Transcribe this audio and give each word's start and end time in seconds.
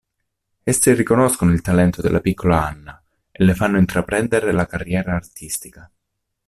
Essi 0.63 0.91
riconoscono 0.95 1.51
il 1.51 1.61
talento 1.61 2.01
della 2.01 2.21
piccola 2.21 2.65
Anna 2.65 2.99
e 3.29 3.43
le 3.43 3.53
fanno 3.53 3.77
intraprendere 3.77 4.51
la 4.51 4.65
carriera 4.65 5.13
artistica. 5.13 5.91